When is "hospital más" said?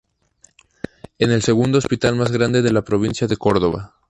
1.77-2.31